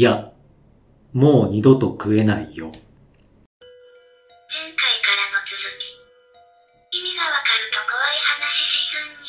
[0.00, 0.32] いや、
[1.12, 2.72] もう二度と食えないよ。
[2.72, 2.88] 前回か
[5.12, 5.84] らの続き。
[6.96, 8.24] 意味がわかると怖い話
[8.64, 9.28] シーズン2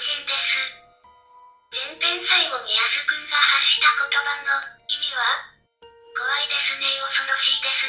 [0.00, 1.76] 編です。
[1.76, 5.44] 前編最後にヤスくんが発した言葉の意味は
[6.16, 7.84] 怖いですね恐ろしいです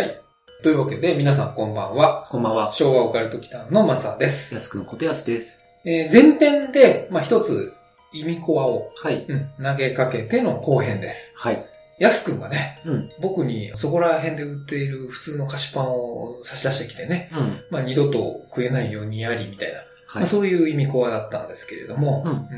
[0.00, 0.16] はい。
[0.64, 2.24] というわけで、皆さんこんばんは。
[2.30, 2.72] こんばんは。
[2.72, 4.54] 昭和オカルト期間のマサです。
[4.54, 5.62] やすくんことやすです。
[5.84, 7.74] えー前編で、まあ、一つ、
[8.12, 9.26] 意味コアを、はい。
[9.28, 11.34] うん、投げかけての後編です。
[11.36, 11.64] はい。
[11.98, 13.10] やすくんがね、うん。
[13.20, 17.60] 僕にそこら辺で売っている普通の菓子パンを差し出してきてね、うん。
[17.70, 20.26] まあ、二度と食えないようにやりみたいな、はいまあ、。
[20.26, 22.48] そういう意味コアだったんですけれども、うん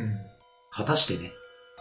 [0.72, 1.32] 果たしてね、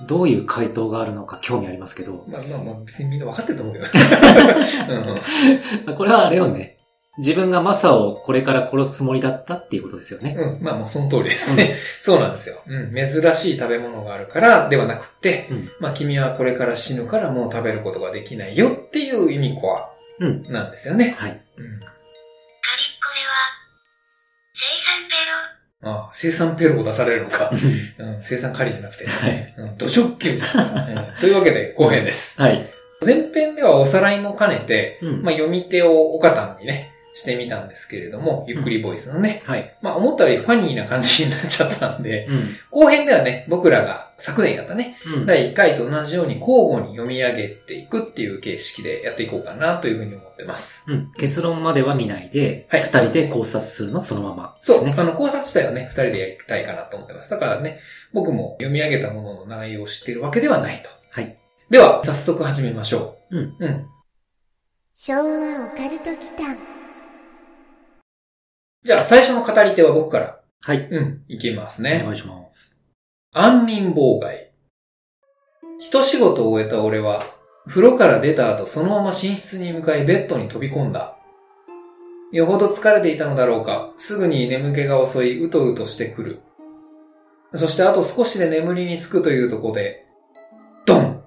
[0.07, 3.85] どういう回答があるのか興味ありますけど、まあまあまあ、別にみんな分かってると思うけど。
[5.89, 6.78] うんこれはあれよね。
[7.19, 10.35] 自分がマサをこれから殺すつもりだったっていうことですよね。
[10.37, 11.75] うん、まあまあ、その通りですね。
[11.99, 12.61] そうなんですよ。
[12.65, 15.71] うん、珍しい食べ物があるからではなくって、うん。
[15.79, 19.89] まあ君はこれから死ぬからもう食べることができないよっていう意味コア
[20.19, 20.43] うん。
[20.49, 21.13] なんですよね。
[21.17, 21.31] はい。
[21.31, 23.35] うん、カリッコレは
[25.83, 27.51] 生産ペロああ生産ペロを出されるのか。
[27.51, 29.05] うん、生産狩りじゃなくて。
[29.05, 29.53] はい。
[29.57, 32.41] うん、土直球じゃん、うんというわけで後編です。
[32.41, 32.71] はい。
[33.05, 35.21] 前編ではおさらいも兼ねて、うん。
[35.21, 39.43] まあ読み手をお方にね、してみたんですけれども、ゆっくりボイスのね。
[39.45, 39.77] はい。
[39.81, 42.55] まあ思ったよりファニーな感じになっちゃったんで、うん。
[42.71, 45.25] 後編ではね、僕らが昨年やったね、うん。
[45.25, 50.85] 第1回と同じように交互に読み上げていくっていう形式でやっていこうかなというふうに思ってます。
[50.87, 51.11] うん。
[51.17, 54.95] 結論までは見ないで、はい二人で考察するのそのままそう、ですね。
[54.97, 57.29] あの考察自体はね、二人でやりたいかなと思ってます。
[57.29, 57.79] だからね、
[58.13, 60.89] 僕も読み上げたものの内容を知っているわけではないと。
[61.11, 61.35] はい。
[61.69, 63.37] では、早速始めましょう。
[63.37, 63.55] うん。
[63.59, 63.85] うん。
[64.95, 66.78] 昭和オカルト祈間
[68.83, 70.39] じゃあ、最初の語り手は僕から。
[70.61, 70.87] はい。
[70.89, 72.01] うん、いきますおね。
[72.03, 72.77] 願いします。
[73.33, 74.51] 安眠妨害。
[75.79, 77.23] 一仕事を終えた俺は、
[77.67, 81.15] 風呂から出た後そのまま寝室に向かいベッドに飛び込んだ。
[82.31, 86.41] よほど疲れていたのだろうか、すぐに眠気が襲い、うとうとしてくる。
[87.55, 90.05] そしてあと少しで眠りにつくというとこで、
[90.85, 91.21] ドン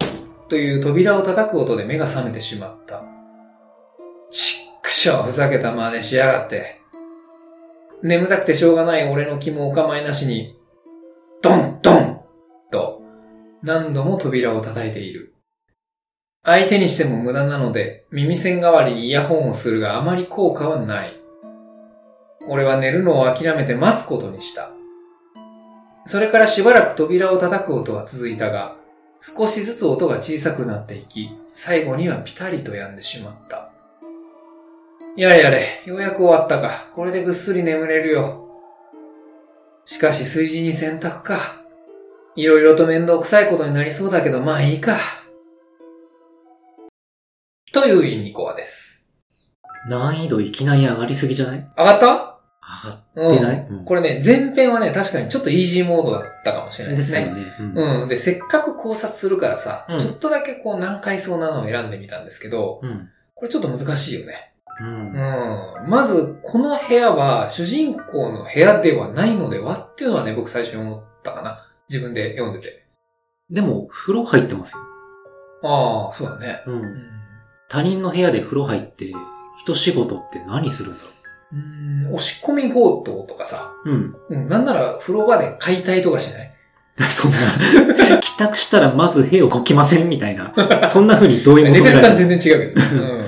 [0.48, 3.02] という扉を叩く音で目が覚めてしまった。
[4.30, 6.81] ちっくしょう、ふざけた真似しやがって。
[8.02, 10.56] 眠たくてしょうがない俺の気もお構いなしに、
[11.40, 12.20] ドンドン
[12.70, 13.00] と
[13.62, 15.34] 何度も扉を叩いている。
[16.44, 21.16] 相手にしても無駄なので耳栓代わりにイヤホンをするがあまり効果はない。
[22.48, 24.70] 俺は寝るのを諦めて待つことにした。
[26.04, 28.76] それからしばらく扉を叩く音は続いたが、
[29.20, 33.71] 少しずつ音が小さくなっていき、最後にはピタリと止んでしまった。
[35.16, 36.86] やれやれ、ようやく終わったか。
[36.94, 38.48] これでぐっすり眠れるよ。
[39.84, 41.60] しかし炊事に洗濯か。
[42.34, 44.96] いろいろと面倒くさいことになりそうだけど、まあいいか。
[47.74, 49.04] という意味コアです。
[49.86, 51.58] 難易度いきなり上がりすぎじゃない？
[51.76, 52.38] 上がった？
[52.84, 57.24] 上がってない、うんこれね、前編はね、確かにちょっとイージーモードだったかもしれないですね。
[57.24, 57.52] ですよね。
[57.58, 58.02] うん。
[58.02, 58.08] うん。
[58.08, 63.10] で、せっかく考察するからさ、うんちょっとだけこう難解そうなのを選んでみたんですけど、うん。
[63.34, 64.51] これちょっと難しいよね。
[64.80, 65.12] うん。
[65.84, 65.90] うん。
[65.90, 71.66] まず、この部屋は主人公の部屋ではないのではっていうのはね、僕最初に思ったかな。
[71.88, 72.86] 自分で読んでて。
[73.50, 74.78] でも、風呂入ってますよ。
[75.62, 76.62] ああ、そうだね。
[76.66, 76.72] う。
[76.72, 77.10] うんん。
[77.68, 79.12] 他人の部屋で風呂入って、
[79.58, 81.08] 一仕事って何するんだろ
[81.52, 81.54] う
[82.10, 83.72] ん、押し込み強盗とかさ。
[83.84, 83.90] う。
[83.90, 84.16] うん。
[84.30, 86.52] うん、なんなら風呂場で解体とかしない？
[87.10, 90.52] そんな、 帰宅したらまず部屋をこきませんみたいな。
[90.90, 92.16] そんな風に同意レベル感。
[92.16, 92.96] 全然違うけど。
[92.96, 93.26] うん。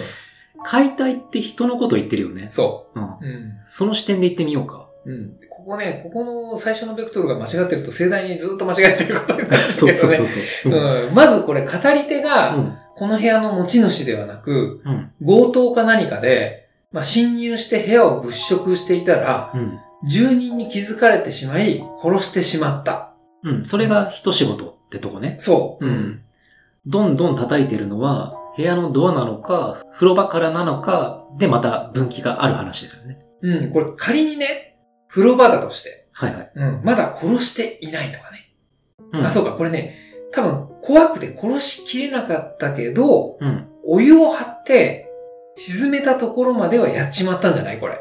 [0.65, 2.49] 解体って人のこと言ってるよね。
[2.51, 2.99] そう。
[2.99, 3.07] うん。
[3.07, 3.53] うん。
[3.69, 4.89] その視点で言ってみようか。
[5.05, 5.37] うん。
[5.51, 10.29] ここね、ここの最初のベクトルが間違ってると盛大にずっと間違ってることになるんですそうそうけどね。
[10.29, 10.73] そうそう。
[10.73, 11.09] うん。
[11.09, 11.15] うん。
[11.15, 12.79] まずこれ語り手が、うん。
[12.97, 15.13] この部屋の持ち主ではなく、うん。
[15.25, 19.79] 強盗か何かで、まあ、侵入して部屋を物色していたら、うん。
[20.07, 23.13] 住人に気づかれてしまい、殺してしまった。
[23.43, 23.65] うん。
[23.65, 25.37] それが一仕事ってとこね。
[25.41, 25.87] そう。
[25.87, 26.23] うん。
[26.87, 33.19] どんどん叩いてるのは、部屋のドアなのか、風呂場からなのか、でまた分岐がある話だよね。
[33.43, 33.73] うん。
[33.73, 34.79] これ仮にね、
[35.09, 36.53] 風呂場だとして、はいはい。
[36.55, 36.81] うん。
[36.85, 38.55] まだ殺していないとかね。
[39.13, 39.99] うんあ、そうか、これね、
[40.33, 43.69] 多分怖くて殺しきれなかったけど、うん。
[43.87, 45.11] お湯を張って、
[45.57, 48.01] 沈めたところまではやっちまったんじゃないこれ。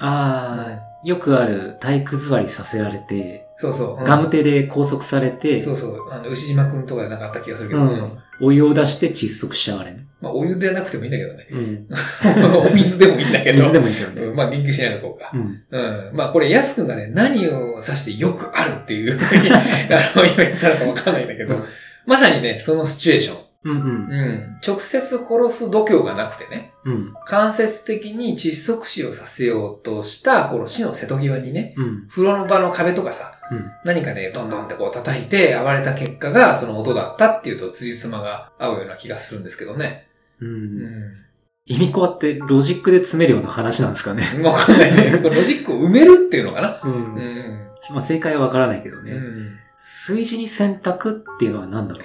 [0.00, 3.96] ああ、よくある体育座りさせられて、そうそう。
[3.98, 6.10] うんガム手で拘束されて、そうそう。
[6.10, 8.18] あの、牛島くんとかでなんかあった気がするけど、うん。
[8.42, 10.06] お湯を出して窒息しちゃうあれね。
[10.20, 11.46] まあ、お湯でなくてもいいんだけどね。
[11.50, 11.86] うん。
[12.56, 13.58] お水でもいいんだけど。
[13.64, 14.22] 水でもいいけどね。
[14.22, 15.36] うんまあ、言及しないのこうかう。
[15.36, 15.62] ん。
[15.70, 16.10] うん。
[16.14, 21.64] まあ、これ、ヤスくんがね、何を指してよくあるっていうふうに、 あの、今言ったのかわかんないんだけど、うん
[22.06, 23.36] まさにね、そのシチュエーション。
[23.64, 23.86] うんうん。
[24.10, 24.22] う
[24.56, 24.58] ん。
[24.66, 27.14] 直接殺す度胸がなくてね、うん。
[27.26, 32.08] 間接的に窒息死をさせようとした、この死の瀬戸際にね、うん。
[32.08, 33.70] 風呂の場の壁とかさ、うん。
[33.84, 40.08] 何かね、ドンドンってこう叩いて暴れた結果がその音だったっていうと、辻褄が合うような気がするんですけどね。
[40.40, 40.46] う。
[40.46, 41.30] うん
[41.66, 44.24] イミコアってロジックで詰めるような話なんですかね。
[44.36, 44.42] ん。
[44.42, 45.18] わかんないね。
[45.22, 46.80] ロジックを埋めるっていうのかな。
[46.82, 46.88] う。
[46.88, 47.68] うんん。
[47.90, 49.12] まあ正解はわからないけどね。
[49.12, 49.58] うん。
[49.76, 52.04] 炊事に選択っていうのは何だろう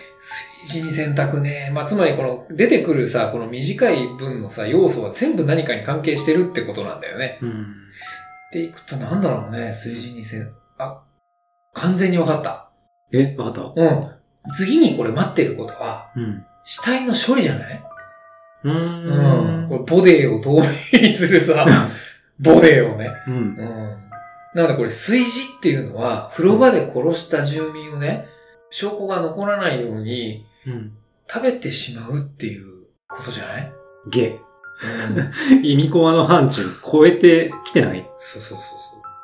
[0.66, 1.72] 炊事に選択ね。
[1.74, 7.40] まあ、つまりこの出てくるさ、この短い文のさ、要素は全部何かに関係してるってことなんだよね。
[7.42, 7.52] うん。
[7.52, 7.64] っ
[8.52, 11.02] ていくとなんだろうね、炊事に選、あ、
[11.74, 12.70] 完全にわかった。
[13.12, 14.10] え、わかっうん。
[14.56, 16.46] 次にこれ待ってることは、たうん。
[16.64, 17.84] 死体の処理じゃない？
[18.64, 19.66] うーうん。
[19.66, 19.70] ん。
[19.70, 20.62] これボデーを透
[20.94, 21.66] 明にするさ、
[22.40, 23.12] ボデーをね。
[23.28, 23.36] うん。
[23.36, 23.98] うん。
[24.56, 28.26] なのでこれ炊事っていうのは、風呂場で殺した住民をね、
[28.72, 30.92] 証拠が残らないようにうん。
[31.28, 32.66] 食べてしまうっていう
[33.08, 33.72] ことじゃない？
[34.10, 34.40] ゲ。
[35.54, 35.64] うん。
[35.66, 38.08] イミコアの範疇超えてきてない？
[38.20, 38.70] そうそうそう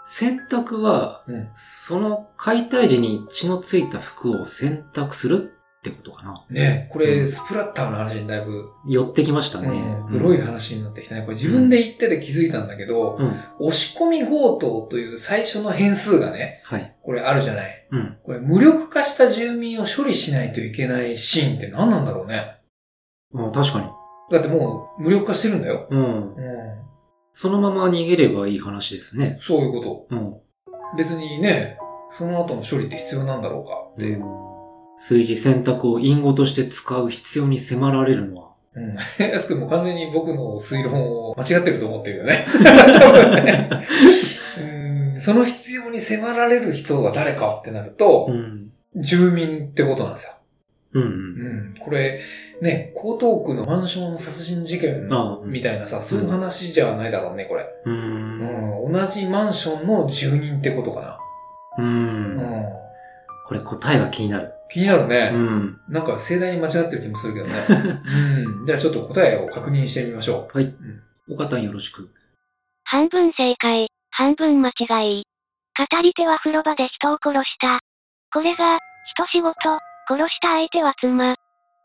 [0.08, 1.36] 選択は、そう。
[1.38, 1.50] うん。
[1.56, 6.46] その解体時に血のついた服を選択するってことかな。
[6.50, 9.70] ねこれ、うんスプラッターの話にだいぶ、寄ってきましたね。
[10.10, 11.22] うん、黒い話になってきたね。
[11.22, 13.34] これ自分で言ってて気づいたんだけど、うん。
[13.60, 16.94] 押し込み強盗という最初の変数がね、はい。
[17.04, 17.81] これあるじゃない。
[17.92, 18.18] うん。
[18.24, 22.58] これ無力化した住民を処理しないといけないシーンって何なんだろうね。
[23.36, 23.88] あ確かに。
[24.32, 25.88] だってもう無力化してるんだよ。
[25.90, 26.36] うん。
[26.36, 26.82] うん。
[27.34, 29.40] そのまま逃げればいい話ですね。
[29.42, 30.20] そういうこうん。
[30.20, 30.44] と。
[30.98, 31.78] 別にね、
[32.10, 34.16] その後の処理って必要なんだろうかって。
[34.16, 34.22] で、
[34.98, 38.96] 炊事選択を隠語として使う必要に迫られるのは、うん。
[39.26, 42.34] やすくんも完全に僕の推論を間違ってると思ってるよね。
[43.00, 43.70] 多分ね。
[44.60, 44.81] うん。
[45.22, 48.72] その必要に迫られる人は誰かってなると、うん。
[48.96, 50.34] 住民ってことなんですよ。
[50.94, 51.06] うんう。
[51.06, 51.12] うん
[51.72, 51.74] ん。
[51.80, 52.20] これ、
[52.62, 55.08] ね、江東区のマンション殺人事件
[55.46, 57.66] みたいなさ、そういう話じゃないだろうね、これ。
[57.86, 57.90] う。
[57.90, 58.92] うんん。
[58.92, 61.20] 同じマンションの住人ってことか
[61.78, 61.82] う。
[61.82, 61.88] な。
[61.88, 62.64] うんん。
[63.46, 64.52] これ答えが気になる。
[64.70, 65.32] 気になるね。
[65.34, 65.80] うん。
[65.88, 67.54] なんか盛大に間違ってる気もするけどね。
[68.48, 68.66] うん。
[68.66, 70.58] じゃあちょっと答えを確認してみましょう。
[70.58, 70.74] はい。
[71.30, 72.10] お方よろしく。
[72.84, 75.24] 半分正解、半分間違い。
[75.78, 77.80] 語り手は風呂場で人を殺した。
[78.34, 78.78] これが、
[79.16, 79.56] 一仕事、
[80.08, 81.36] 殺した相手は妻。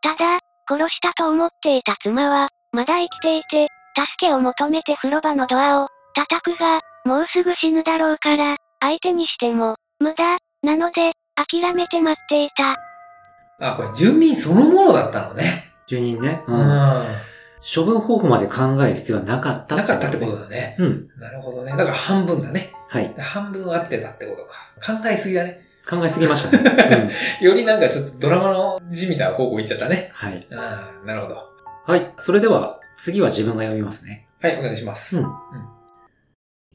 [0.02, 0.38] ただ、
[0.68, 13.72] 殺したと思っていた妻は、まだ生きていて、助けを求めて風呂場のドアを叩くが、もうすぐ死ぬだろうから、相手にしても、無駄、なので、諦めて待っていた。
[13.72, 15.72] あ、これ住民そのものだったのね。
[15.86, 16.44] 住人ね。
[16.46, 16.52] う。
[16.52, 17.35] うんん。
[17.74, 20.42] 処分方法まで考える必要はなかったなかったってことだ。
[20.42, 20.76] だね。
[20.78, 21.08] うん。
[21.18, 21.72] なるほどね。
[21.72, 22.72] だから半分だね。
[22.88, 23.12] はい。
[23.18, 25.00] 半分合ってたってことか。
[25.00, 25.62] 考えすぎだね。
[25.88, 26.62] 考えすぎましたね。
[27.40, 27.46] うん。
[27.46, 30.10] よりなんかちょっとドラマの字みたいな方向行っちゃったね。
[30.12, 30.46] はい。
[30.52, 31.42] ああ、なるほど。
[31.86, 32.12] はい。
[32.16, 34.28] それでは、次は自分が読みますね。
[34.40, 35.18] はい、お願いします。
[35.18, 35.26] うん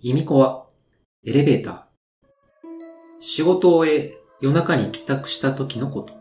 [0.04, 0.66] イミコは、
[1.24, 1.82] エレベーター。
[3.20, 6.16] 仕事を終え、夜中に帰宅した時のこと。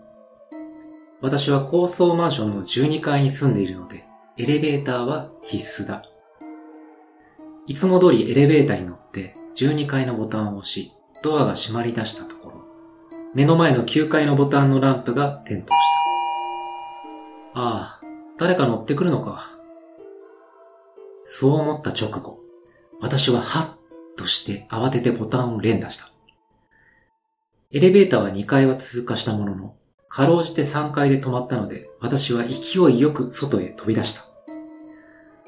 [1.22, 4.04] 私は高層マンションの12階に住んでいるので、
[4.40, 6.02] エレベーターは必須だ。
[7.66, 10.92] いつも通りエレベーターに乗って12階のボタンを押し、
[11.22, 12.64] ドアが閉まり出したところ、
[13.34, 15.78] 目の前の9階のボタンのランプが点灯し
[17.54, 17.60] た。
[17.60, 18.06] ああ、
[18.38, 19.50] 誰か乗ってくるのか。
[21.26, 22.40] そう思った直後、
[22.98, 23.76] 私はハ
[24.14, 26.08] ッとして慌ててボタンを連打した。
[27.72, 29.74] エレベーターは2階は通過したものの、
[30.08, 34.29] かろうじて3階で止まったので、私は勢いよく外へ飛び出した。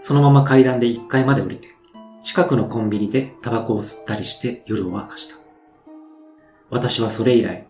[0.02, 1.68] そのまま階段で1階まで降りて、
[2.24, 5.36] 近くのコンビニでタバコを吸ったりして夜を明かした。
[6.70, 7.68] 私はそれ以来、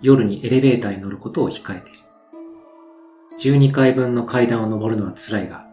[0.00, 1.98] 夜にエレベーターに乗ることを控えている。
[3.40, 5.66] 12階分の階段を登るのは辛いが、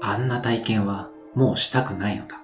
[0.00, 2.40] あんな体験はもうしたくないのだ。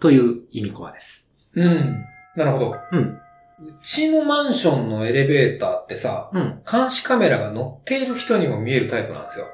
[0.00, 1.30] という意味コアです。
[1.54, 2.04] うん。
[2.36, 2.76] なるほど。
[2.92, 3.00] うん。
[3.00, 6.62] うちのマンションのエレベーターってさ、うん。
[6.70, 9.46] 監視カメラが乗っている人にも見えるタイプなんですよ。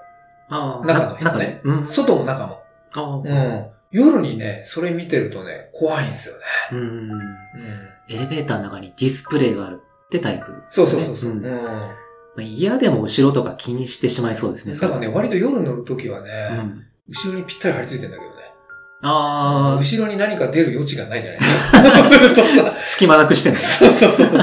[0.48, 1.62] 中の人ね。
[1.86, 3.72] 外も中も。
[3.90, 6.40] 夜にね、それ見てるとね、怖いんですよね。
[6.72, 7.10] うん。
[7.10, 7.20] うん。
[8.08, 12.42] エレベーターの中にディスプレイがあるってタイプ、そうそうそうそう。
[12.42, 14.74] 嫌でも後ろとか気にしてしまいそうですね。
[14.74, 16.86] だからね、割と夜乗るときはね、うん。
[17.08, 18.43] 後ろにぴったり張り付いてんだけどね。
[19.06, 22.70] あ後ろに何か出る余地がないじゃないですか。
[22.82, 23.58] 隙間なくしてんだ。
[23.58, 24.38] そうそうそうそう。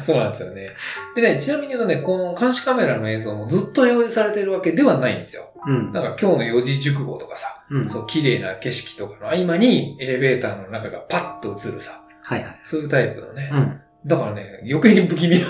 [0.00, 0.70] そうなんですよね。
[1.16, 5.50] でね、ちなみに言うとね、この監視カメラの映像もずっと表示されてるわけではないんですよ。
[5.66, 5.92] うん。
[5.92, 7.88] なんか今日の四字熟語とかさ、うん。
[7.88, 12.60] そう、綺麗な景色とかの合間にエレベーターの中がパッと映るさ、はいはい。
[12.62, 13.50] そういうタイプのね。
[13.52, 13.80] うん。
[14.06, 15.46] だからね、余計に不気味な。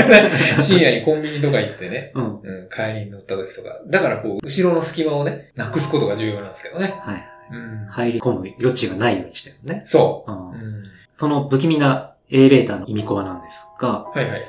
[0.62, 2.40] 深夜にコンビニとか行ってね、うん。
[2.40, 3.78] うん、帰りに乗った時とか。
[3.86, 6.94] だからこう、後ろの隙間をね、なくすことが重要なんですけどね。
[7.00, 7.39] はい。
[7.50, 7.86] うん。
[7.90, 9.82] 入り込む余地がないようにしてるね。
[9.84, 10.34] そうう。
[10.34, 10.54] んう。
[10.54, 10.82] ん。
[11.12, 14.42] その不気味なエレベーターの意味コアなんですが、はいはい。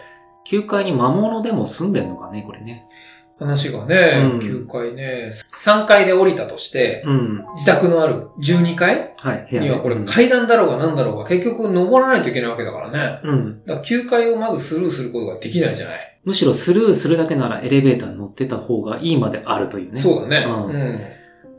[0.50, 2.88] 9階に魔物でも住んでんのかね、これね。
[3.40, 7.46] 話がね、うん9階ね、3階で降りたとして、うん。
[7.56, 13.20] 自宅のある12階はい、にはこれうん階段だろうが何だろうが結局登らないといけないわけだからね。
[13.24, 13.66] うん。
[13.66, 16.20] だから9階をまずスルーすることができないじゃない。
[16.24, 20.02] むしろスルーするだけならエレベーターに乗ってた方がいいまであるというね。
[20.02, 20.46] そうだね。
[20.48, 21.02] うんうん。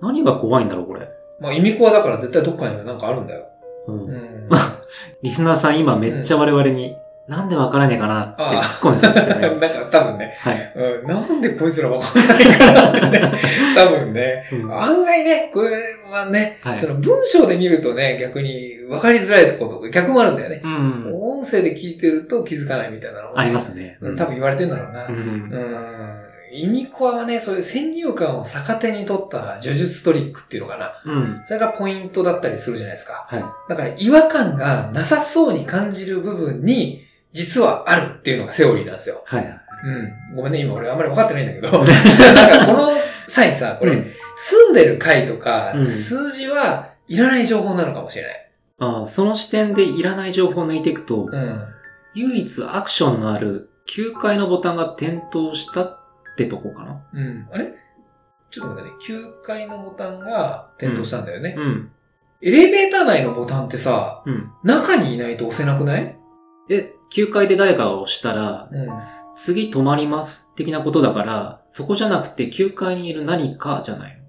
[0.00, 1.08] 何が怖いんだろう、これ。
[1.42, 3.44] まあ、意味コアだから絶対どっかにはなんかあるんだよ。
[3.88, 3.94] うん。
[4.06, 4.48] うん。
[5.22, 6.96] リスナーさん今めっちゃ我々に、
[7.28, 9.60] なんでわからねえかなってああ突っ込んでたんですけどね。
[9.60, 10.72] なんか多分ね、はい。
[10.74, 13.32] うん、なんでこいつらわかんないかなってね、
[13.76, 15.70] 多分ね、うん案外ね、これ
[16.10, 20.60] はね、はいその文章で見るとね、逆に分かりづらいことが逆もあるんだよね。
[20.64, 21.10] うん。
[21.14, 23.98] 音声で聞いてると気づかないみたいなのありますね。
[24.00, 25.06] うん多分言われてんだろうな。
[25.06, 25.12] う。
[25.12, 26.21] うん
[26.52, 26.56] ん。
[26.56, 30.92] 意味コアはね、そういう先入観を逆手に取った呪術トリックっていうのかな。
[31.04, 31.42] うん。
[31.46, 33.26] それがポイントだったりするじゃないですか。
[33.28, 33.44] はい。
[33.68, 39.22] だから違和感がなさそうに感じる部分に、実はあるっていうのがセオリーなんですよ。
[39.24, 39.60] はい。
[39.84, 40.36] うん。
[40.36, 41.70] ごめんね、今俺あんまり分かってないんだけど。
[41.84, 42.90] だからこの
[43.28, 48.48] 際さ、これ、うん住んでる階とか、うん数字はいらない情報なのかもしれない。
[48.78, 51.64] ああその視点でいらない情報を抜いていくと、うん。
[52.14, 56.01] 唯一アクションのある9階のボタンが点灯したっ
[56.36, 57.02] てとこかな。
[57.12, 57.48] うん。
[57.52, 57.72] あれ？
[58.50, 59.22] ちょっと待ってね。
[59.22, 61.54] 9階のボタンが点灯したんだよね。
[61.56, 61.90] うん。
[62.42, 64.50] エレベーター内のボタンってさ、うん。
[64.62, 66.16] 中にいないと押せなくない？
[66.68, 68.88] え、9階で誰かが押したら、うん。
[69.34, 74.22] 次止まります的なことだから、そこじゃなくて9階にいる何かじゃない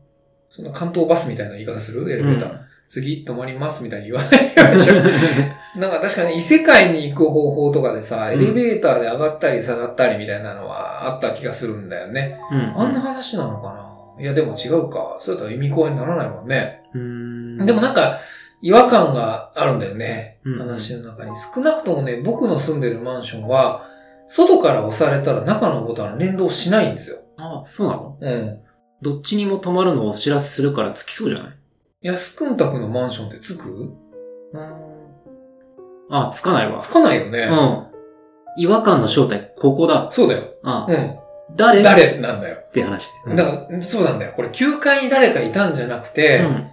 [0.50, 2.10] そんな関東バスみたいな言い方する？
[2.10, 2.60] エレベーター。
[2.97, 4.93] うん次止まりますみたいに言わないでしょ。
[5.79, 12.38] なんか確かに異世界に行く方法とかでさ、エレベーターで上がったり下がったりみたいなのはあった気がするんだよね。
[12.51, 12.57] の。
[12.57, 12.81] うん。
[12.81, 14.23] あんな話なのかな？
[14.23, 15.17] いやでも違うか。
[15.19, 16.83] そうやったら意味公にならないもんね。
[16.93, 17.65] うーん。
[17.65, 18.19] でもなんか、
[18.62, 20.38] 違和感があるんだよね。
[20.45, 21.31] うん話の中に。
[21.55, 23.85] 少なくともね、僕の住んでるマンションは、
[24.27, 27.17] 外から押されたら中のボタン連動しないんですよ。
[27.38, 28.17] あ、そうなの？
[28.21, 28.59] うん。
[29.01, 31.53] どっちにも止まるのをお知らせするからつきそうじゃない？
[32.03, 33.69] 安くんたくのマンションってつく？
[33.69, 34.74] うーん。
[36.12, 36.91] あ、つかないわつ。
[36.91, 37.39] かないよね。
[37.50, 37.88] うん。
[38.57, 40.10] 違和感の正体、ここだ。
[40.12, 40.43] そうだよ。
[40.63, 41.15] あ、うん。
[41.55, 41.79] 誰？
[41.79, 42.57] っ誰なんだよ。
[42.74, 43.10] て話。
[43.25, 44.33] うんだから、そうなんだよ。
[44.36, 46.69] これ、9階に誰かいたんじゃなくて、うん。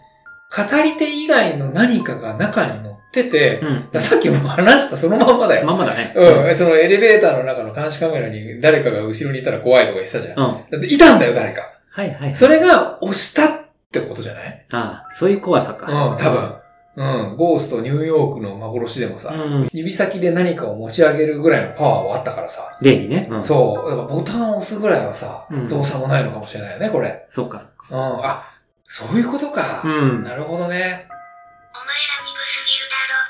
[0.51, 3.89] 語り手以外の何かが中に乗ってて、だかうん。
[3.93, 5.67] らさっきも話したそのまんまだよ。
[5.67, 6.13] まんまだね。
[6.17, 10.39] うん、そのエレベーターの中の監視カメラに誰かが後ろにいたら怖いとか言ってたじゃん。
[10.41, 10.71] うん。
[10.73, 11.63] だっていたんだよ、誰か。
[11.93, 12.35] はいはい。
[12.35, 13.51] それが押したっ
[13.93, 14.67] てことじゃない？
[14.73, 16.17] あそういう怖さうん、か。
[16.19, 16.55] 多分。
[16.97, 19.69] うん、ゴーストニューヨークの幻でもさ、うん。
[19.73, 22.77] 指先で何かを持ち上げるぐらいのパワーはあったからさ。
[22.81, 23.29] 例にね。
[23.31, 23.45] うん。
[23.45, 23.91] そう。
[23.91, 27.27] だからボタンを押すぐらいはさ、うん造作もないのかもしれないよね、これ。
[27.31, 27.87] そっかそっか。
[27.91, 28.45] うん、あ、
[28.87, 29.83] そういうことか。
[29.85, 30.25] うん。
[30.25, 30.69] なるほどね。
[30.69, 31.09] お前ら鈍す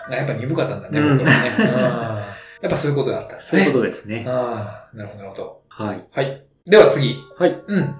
[0.08, 0.16] ぎるだろ。
[0.16, 1.50] やっぱ鈍かったんだね、うん僕らね。
[1.58, 3.64] うんやっぱそういうことだったんですね。
[3.64, 4.24] そういうことですね。
[4.28, 5.62] ああ、なるほど、なるほど。
[5.70, 6.04] はい。
[6.12, 6.44] はい。
[6.66, 7.16] では次。
[7.38, 7.58] はい。
[7.66, 7.94] うん。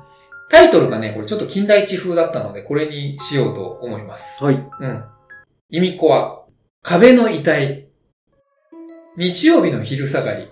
[0.51, 4.45] タイトルがね、これちょっと近代地風だったので、これにしようと思います。
[4.45, 4.55] はい。
[4.81, 5.05] うん。
[5.71, 6.45] 意味子は、
[6.83, 7.87] 壁の遺体。
[9.17, 10.49] 日曜日の昼下がり、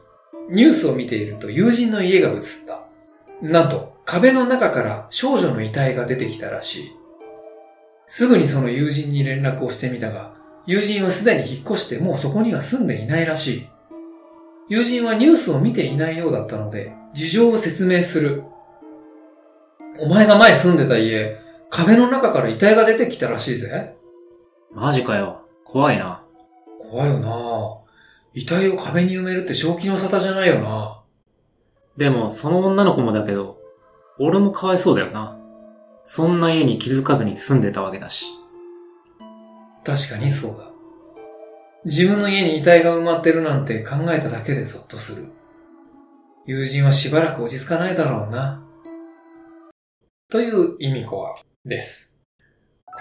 [0.50, 2.82] ニュースを見ていると友人の家が映った。
[3.42, 6.92] なんと、壁の中から少女の遺体が出てきたらしい。
[8.06, 10.34] すぐにその友人に連絡をしてみたが、
[10.66, 13.68] 友人はすでに引っ越してもうそこには住んでいないらしい。
[14.68, 18.44] 友人はニュースを見ていないようだったので、事情を説明する。
[19.98, 21.40] お前が前住んでた家、
[21.70, 23.96] 壁の中から遺体が出てきたらしいぜ。
[24.72, 25.42] マジかよ。
[25.64, 26.22] 怖いな。
[26.90, 27.78] 怖いよな
[28.32, 31.02] 遺体を壁に埋めるって正気の沙汰じゃないよな
[31.96, 33.58] でも、その女の子もだけど、
[34.18, 35.36] 俺もかわいそうだよな。
[36.04, 38.26] そんな家に気づかずに住んでたわけだし。
[39.84, 40.70] 確かにそうだ。
[41.84, 45.26] 自分の家に遺体が埋まってるなんて考えただけでゾッとする。
[46.46, 48.62] 友人はしばらく落ち着かないだろうな。
[50.30, 51.34] という意味コア
[51.66, 52.14] です。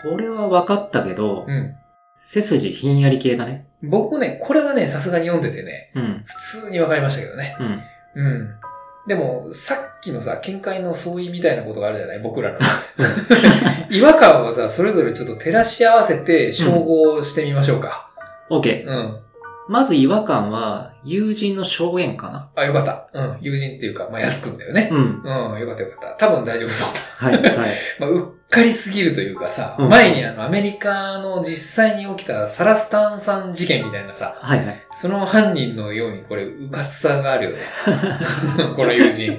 [0.01, 1.75] これは分かったけど、うん。
[2.17, 3.67] 背筋ひんやり系だね。
[3.83, 6.23] 僕もね、これはね、さすがに読んでてね、うん。
[6.25, 7.57] 普通にわかりましたけどね。
[8.15, 8.23] うん。
[8.23, 8.49] うん。
[9.07, 12.19] でも、さっきのさ、見解の相違みたいなことがあるじゃない？
[12.19, 12.57] 僕らの。
[13.91, 18.09] 違和感をさ、それぞれちょっと照らし合わせて照合してみましょうか。
[18.49, 18.85] OK。
[18.85, 19.19] うん。
[19.69, 22.49] まず違和感は、友人の証言かな。
[22.55, 23.09] あ、よかった。
[23.13, 23.37] うん。
[23.41, 24.89] 友人っていうか、まあ、安くんだよね。
[24.91, 25.21] うん。
[25.23, 26.27] うん、よかったよかった。
[26.27, 27.27] 多分大丈夫そうだ。
[27.27, 27.71] はい、はい。
[27.99, 34.81] まあ、うっかりすぎるというかさ、うん前にあの、アメリカの実際に起きたサラスタンさん事件みたいなさ、はい、はい。
[34.95, 37.57] その犯人のようにこれ、うかつさがあるよね。
[38.75, 39.37] この友人。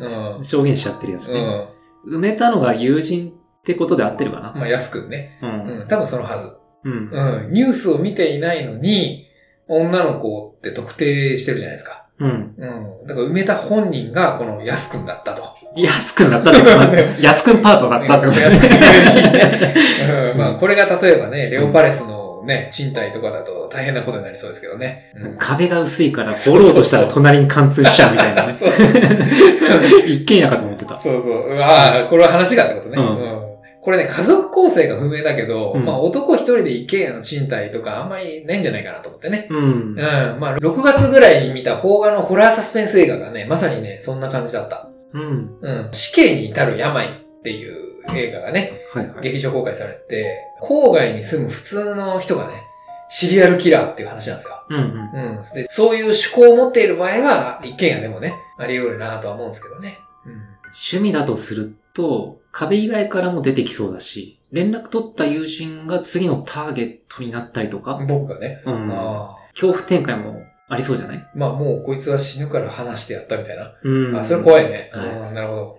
[0.00, 0.44] うん。
[0.44, 1.68] 証言しちゃってるやつね。
[2.04, 2.18] うん。
[2.18, 3.32] 埋めたのが友人っ
[3.64, 4.52] てことで合ってるかな。
[4.54, 5.38] まあ、安くんね。
[5.42, 5.46] う。
[5.46, 5.88] うんん。
[5.88, 6.50] 多分そのはず。
[6.84, 7.10] うん。
[7.10, 7.52] うん。
[7.52, 9.23] ニュースを見ていないのに、
[9.68, 12.04] 女の子って特定してるじゃないですか。
[12.18, 12.54] うん。
[12.56, 12.66] う
[13.04, 13.06] ん。
[13.06, 15.42] だから埋めた本人がこの安くんだったと。
[15.76, 17.16] 安くんだったってことね。
[17.20, 18.80] 安くんパートだったってこと安くん友
[19.22, 20.32] 人ね。
[20.34, 20.38] ん。
[20.38, 25.12] まあ、これが例えばね、レオパレスのね、賃貸とかだと大変なことになりそうですけどね。
[25.16, 28.54] うん壁が薄いから、掘ろうとしたら隣に貫通しちゃうみたいなね。
[28.58, 28.70] そう
[30.06, 30.96] 一軒家かと思ってた。
[30.96, 31.58] そうそう。
[31.60, 32.96] ああ、これは話がってことね。
[32.96, 33.43] うんうん
[33.84, 39.46] これね、家族構成が不明だけど、うんまあ男一人で一軒家の賃貸とかあんまりないんじゃないかなと思ってね。
[39.50, 39.94] うんうん。。
[39.94, 44.88] まあ、6月ぐらいに見た邦画のホラーサスペンス映画がね、まさにね、そんな感じだった。
[45.12, 45.58] うん。
[45.60, 45.88] うん。
[45.92, 47.10] 死刑に至る病っ
[47.42, 49.20] ていう映画がね、はいはい。
[49.20, 52.62] 劇場公開されて、郊外に住む普通の人がね、
[53.10, 54.64] シリアルキラーっていう話なんですよ。
[54.70, 55.36] うんうん。
[55.36, 55.42] うん。
[55.54, 60.00] で、そういう趣向を持っている場合は、一軒家でもね、あり得るなとは思うんですけどね。
[60.66, 68.62] 趣味だとすると、壁以外からも出てきそうだし、連絡取った友人が次のターゲットになったりとうかん。、僕がね。
[68.64, 68.88] うん。
[69.52, 71.26] 恐怖展開もありそうじゃない？
[71.34, 73.72] まあもうこいつは死ぬから話してやったみたいな。
[73.82, 74.90] うんあ、それ怖いね。
[74.94, 75.78] はいうんなるほど。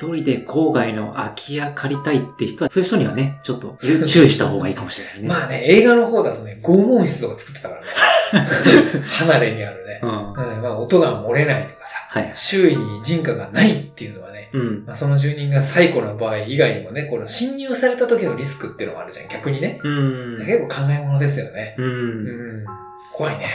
[0.00, 5.28] 一人で郊外の空き家借りたいって人は、そういう人にはね、ちょっと注意した方がいいかもしれないね。
[5.28, 7.86] まあね、映画の方だとね、拷問室とか作ってたからね。
[9.26, 10.06] 離れにあるねう。
[10.06, 10.08] ん。
[10.10, 12.30] うん、はまあ音が漏れないとかさ、い。
[12.34, 14.84] 周囲に人家がないっていうのはね、うん。
[14.86, 19.80] まあ、その住人が最古な場合以外にもね、この侵入された時のリスクっていうのもあるじゃん、逆にね。
[19.82, 20.38] うん。
[20.44, 21.74] 結構考え物ですよね。
[21.78, 21.82] う。
[21.82, 22.64] うんん。
[23.12, 23.46] 怖いね。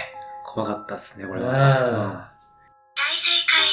[0.46, 1.50] 怖かったっすね、これあは。
[1.50, 3.64] 大正解。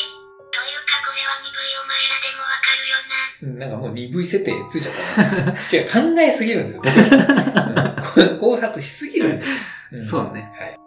[0.51, 3.17] というかこれは鈍いお前らでもわかるよな。
[3.43, 5.23] う んなんかもう鈍い設定ついちゃった
[5.53, 5.55] ね。
[5.73, 6.83] 違う、考えすぎるんですよ。
[8.17, 9.97] うん考察しすぎるんです。
[9.97, 10.51] んそうね。
[10.59, 10.80] はい。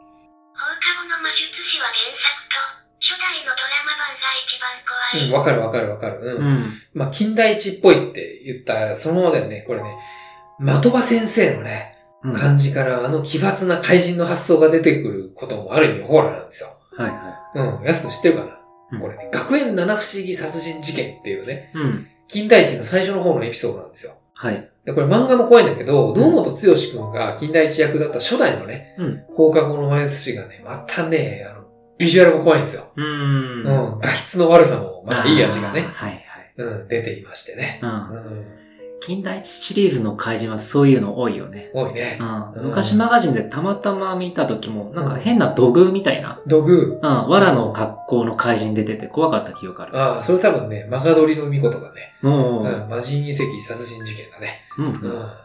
[5.14, 6.20] うん、わかるわかるわかる。
[6.22, 6.54] ううん。
[6.54, 6.74] ん。
[6.94, 9.64] まあ、近代一っぽいって言った、そのままだよね。
[9.68, 9.96] これね、
[10.82, 11.94] 的場先生のね、
[12.34, 16.70] 感じからあの奇抜な怪人の発想が出てくることもある意味ホラーなんですよ。
[16.96, 17.08] は
[17.56, 21.78] うん、安く知ってるかうんなこれね、学園七不思議殺人事件っていうね、い。
[21.78, 22.08] うん。
[22.28, 24.14] 近代一の最初の方のエピソードなんですよ。
[24.36, 24.70] はい。
[24.86, 29.24] で、これ漫画も怖いんだけど、堂本剛くんが近代一役だった初代のね、うん。
[29.36, 31.63] 放課後の魔術師がね、またね、あの、
[32.04, 32.92] ビジュアルも怖いんですよ。
[32.96, 33.02] う。
[33.02, 36.24] うんん、画質の悪さも、まあいい味がね、はいはい。
[36.58, 37.80] うん、出ていましてね。
[37.82, 37.86] う。
[37.86, 38.46] うんん、
[39.00, 41.72] 近代一シリーズの怪人はそういうの多いよね。
[41.74, 42.18] 多いね。
[42.20, 42.52] うん。
[42.52, 47.00] うん昔マガジンでたまたま見た時も、なんか変な土偶みたいな、土偶。
[47.02, 49.98] うん、藁の格好の怪人出てて怖かった記憶ある。
[49.98, 52.14] ああ、それ多分ね、マガドリの巫女とかね。
[52.22, 54.62] うん、魔人遺跡殺人事件だね。
[54.78, 54.86] うん。
[54.86, 55.43] うん。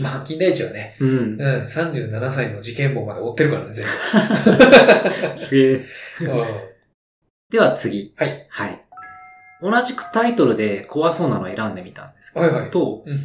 [0.00, 1.08] まあ、近代一はね、うん。
[1.08, 3.84] うん、37歳の事件簿まで追ってるからね、全
[5.38, 5.84] すげえ。
[7.50, 8.12] では次。
[8.16, 8.46] はい。
[8.48, 8.80] はい。
[9.62, 13.18] 同じくタイトルで怖そうなのを選んでみたんですけど、はいはいと、うん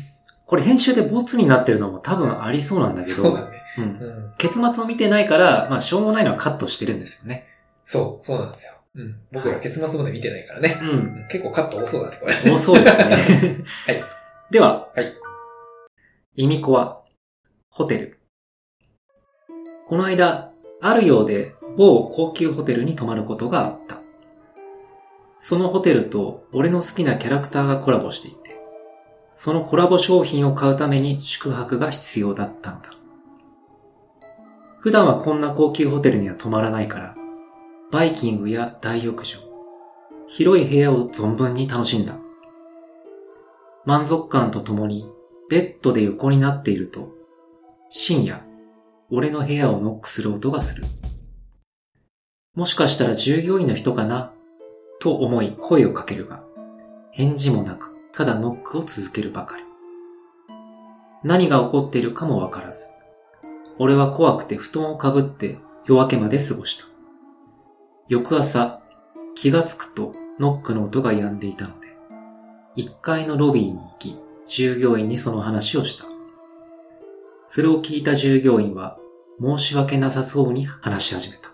[0.52, 3.64] これ編集でボツになってるのも多分ありそうなんだけど、そうだね。
[3.78, 4.34] うんうん。
[4.38, 7.48] 結末を見てないから、まあ、しょうもないのはカットしてるんですよね。
[7.86, 8.74] そう、そうなんですよ。
[8.96, 9.16] うん。
[9.32, 10.78] 僕ら結末まで見てないからね。
[10.82, 10.86] う。
[10.86, 12.34] うんん結構カット多そうだね、これ。
[12.34, 13.04] 多そうですね。
[13.88, 14.04] はい。
[14.52, 15.14] では、はい。
[16.34, 17.04] イミコは、
[17.70, 18.20] ホテル。
[19.86, 24.00] この間、あるようで某高級ホテルに泊まることがあった。
[25.40, 28.62] そのホテルと俺の好きなキャラクターがコラボしていて、
[29.34, 32.92] そのコラボ商品を買うために宿泊が必要だったのだ。
[34.80, 37.16] 普段はこんな高級ホテルには泊まらないから、
[37.92, 39.38] バイキングや大浴場、
[40.30, 42.16] 広い部屋を存分に楽しんだ。
[43.84, 45.12] 満足感とともに
[45.52, 47.12] ベッドで横になっていると、
[47.90, 48.42] 深夜、
[49.10, 50.86] 俺の部屋をノックする音がする。
[52.56, 54.32] もしかしたら従業員の人かな
[55.02, 56.42] と思い声をかけるが、
[57.12, 59.64] 返事もなく、ただノックを続けるばかり。
[61.22, 62.88] 何が起こっているかもわからず、
[63.78, 66.86] 俺は怖くて布団をかぶって夜明けまで過ごした。
[68.08, 68.80] 翌朝、
[69.36, 71.90] 気がつくとノックの音が止んでいたので、
[72.78, 76.06] 1階のロビーに行き、従業員にその話をした。
[77.48, 78.98] それを聞いた従業員は
[79.42, 81.52] 申し訳なさそうに話し始めた。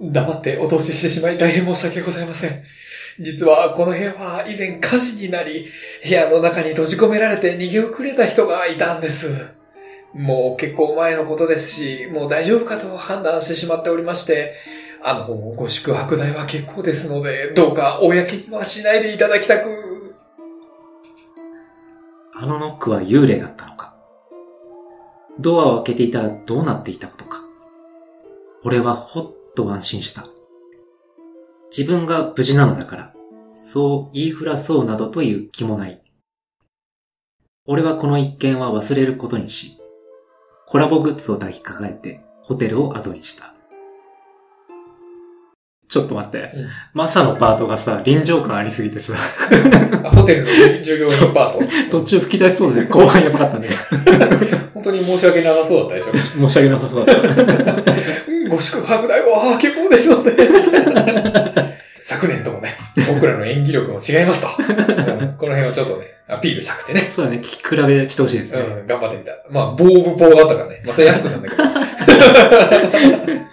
[0.00, 2.62] 黙ってお通ししてしまい大変申し訳ございません。
[3.20, 5.66] 実はこの部屋は以前火事になり、
[6.04, 9.58] 部屋の中に閉じ込められて逃げ遅れた人がいたんです。
[10.14, 14.54] もう結構前のことですし、もう大丈夫かと判断してしまっておりまして、
[15.02, 19.77] あの、ご宿泊代は結構ですので、どうか公にはしないでいただきたく。
[22.40, 23.96] あのノックは幽霊だったのか？
[25.40, 27.40] ドアを開けていたらどうなっていたことか？
[28.62, 30.24] 俺はほっと安心した。
[31.76, 33.14] 自分が無事なのだから、
[33.60, 36.00] そう言いふらそうなどという気もない。
[37.66, 39.76] 俺はこの一件は忘れることにし、
[40.68, 43.52] コラボグッズを抱きかかえてホテルを後にした。
[45.88, 46.52] ちょっと待って。
[46.92, 49.14] マサのパートがさ、臨場感ありすぎてさ、
[50.04, 50.48] あホテルの
[50.82, 51.60] 従業員パート。
[51.90, 53.70] 途中吹き出しそうで後半やばかったんで、
[54.74, 56.40] 本当に申し訳なさそうだったでしょ。
[56.48, 57.22] 申し訳なさそうだった。
[58.50, 60.36] ご宿泊代は結構ですので、
[61.96, 64.48] 昨年ともね、僕らの演技力も違いますと。
[64.58, 64.66] うん
[65.38, 67.10] この辺をちょっとね、アピールしたくてね。
[67.14, 68.60] そうだね、聞き比べしてほしいですね。
[68.60, 69.32] うん、頑張ってみた。
[69.48, 70.82] まあ、ボーブボーだったからね。
[70.84, 71.64] まあ、それ安くなんだけど。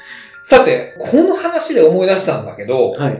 [0.47, 3.19] さて、この話で思い出したんだけど、はい。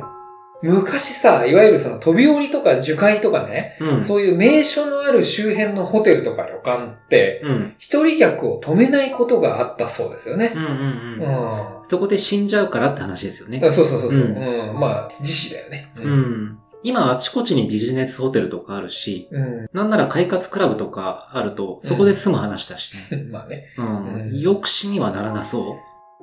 [0.62, 4.04] 昔さ、いわゆるその飛び降りとか樹海とかね、うん。
[4.04, 7.74] そういう名所のある周辺のホテルとか旅館って、うん。
[7.80, 10.60] 一人客を止めないことがあったそうですよねう。
[10.60, 11.82] んうんううん。
[11.82, 11.86] ん。
[11.86, 13.60] そこで死んじゃうからって話ですよね。
[13.64, 14.22] あそうそうそうそう。
[14.22, 15.92] ううんん、まあ、自死だよね。
[15.98, 16.08] う。
[16.08, 16.60] ん。
[16.84, 19.68] 今、あちこちにビジネスホテルとかあるし、うん。
[19.74, 23.24] なんなら快活クラブとかあると、そこで住む話だしね。
[23.32, 23.74] まあね。
[23.80, 23.86] うん。
[23.88, 25.78] うん抑止にはならなそ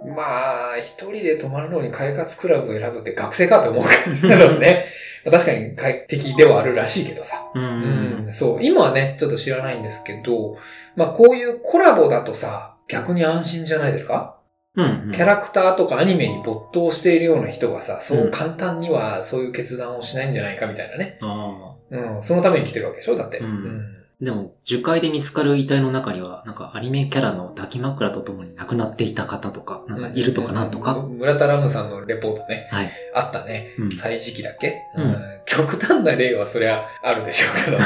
[0.05, 3.85] まあ、一人で泊まるのに快活クラブを選ぶって学生かと思う
[4.21, 4.87] けどね。
[5.25, 7.49] まあ確かに快適ではあるらしいけどさ。
[7.55, 7.59] う。
[7.59, 8.25] うん。
[8.27, 8.35] うん。
[8.35, 8.59] そう。
[8.61, 10.57] 今はね、ちょっと知らないんですけど、
[10.97, 14.41] まあこういうコラボだとさ、逆に安心じゃないですか？
[14.75, 15.03] うん。
[15.07, 15.13] うん。
[15.13, 21.19] キャラクターとかアニメに没頭しているような人がさ、そう簡単にはそういう決断をしないんじゃないかみたいなね。
[21.23, 22.23] あうん。
[22.23, 23.17] そのために来てるわけでしょ？
[23.17, 23.39] だって。
[23.39, 23.92] うんあ。
[24.23, 30.93] でも、樹海で見つかる遺体の中には、なんかアニメキャラの抱き枕とともに亡くなっていた方とか、なんかいるとかなんとか。
[30.93, 32.69] うん村田ラムさんのレポートね。
[32.71, 32.91] はい。
[33.17, 33.75] あったね。
[33.79, 33.97] うん。
[33.97, 37.85] 歳時期だっけ、うん極端な例はそりゃあるでしょうけどね。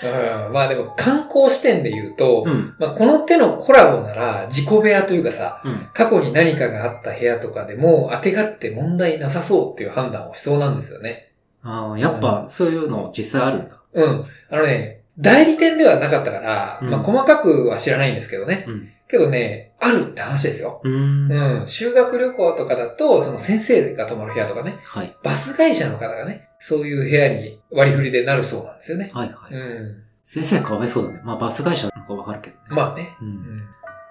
[0.48, 2.74] うん、まあでも観光視点で言うと、うん。
[2.78, 5.88] まあこの手のコラボなら自己部屋というかさ、うん。
[5.92, 11.32] 過去に何かがあった部屋とかでも当てがって問題なさそうっていう判断をしそうなんですよね。
[11.62, 13.76] ああ、やっぱ、そういうの実際あるんだ。
[13.92, 14.24] うん。
[14.50, 18.64] あのね、代理店ではなかったから、うんまあ細かくは知らないんですけどね。
[18.68, 18.88] うん。
[19.08, 20.80] けどね、あるって話ですよ。
[20.82, 21.32] うーん。
[21.60, 21.68] うん。
[21.68, 25.16] 修学旅行とかだと、その先生が泊まる部屋とかね、はい。
[25.22, 29.10] バス会社の方がね、そういう部屋に割り振りでなるそうなんですよね。
[29.12, 29.54] はいはい。
[29.54, 30.02] うん。
[30.22, 31.20] 先生かわいそうだね。
[31.22, 32.62] まあバス会社なんかわかるけどね。
[32.70, 33.16] まあね。
[33.20, 33.24] う。
[33.24, 33.62] うんん。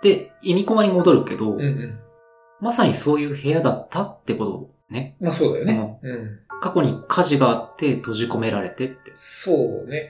[0.02, 2.00] で、意味コマに戻るけど、うんうん。
[2.62, 5.18] まさにそういう部屋だったってことね。
[5.20, 6.00] まあそうだよね。
[6.02, 6.40] うん。
[6.62, 9.12] 過去に火事があって閉じ込められてって。
[9.16, 10.10] そうね。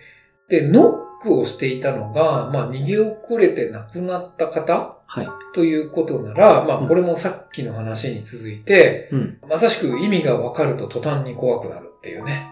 [0.49, 5.27] で、ノックをしていたのが、まあ逃げ遅れて亡くなった方はい。
[5.53, 9.39] ということなら、まあうんこれもさっきの話に続いて、うん。
[9.47, 12.47] まさしく意味がわかると途端に怖くなるっていうね。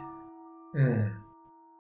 [0.74, 1.12] うん。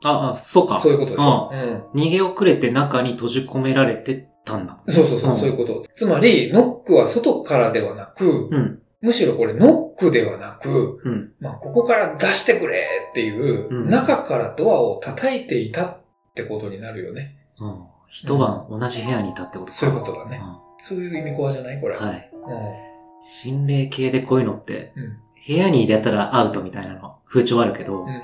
[0.04, 0.80] あ、あ、そうか。
[0.80, 1.52] そういうことでしょ。
[1.94, 2.02] うん。
[2.02, 4.80] 逃げ遅れて中に閉じ込められてたんだ。
[4.88, 5.84] そうそうそう、うんそういうこと。
[5.96, 8.80] つまり、ノックは外からではなく、うん。
[9.02, 11.34] むしろこれノックではなく、うん。
[11.40, 12.78] まあ、ここから出してくれ
[13.12, 15.98] っていう、うん中からドアを叩いていた
[16.34, 17.36] ってことになるよね。
[17.60, 17.84] うん。
[18.08, 19.78] 一晩同じ部屋にいたってことか。
[19.78, 21.80] そういうことだねうんそういう意味コアじゃない？
[21.80, 21.96] これ。
[21.96, 22.30] はい。
[22.34, 25.00] う心霊系でこういうのって、ん。
[25.00, 25.18] うん。
[25.48, 28.22] 部屋に入れたらアウトみたいなの、風潮あるけど、うんうん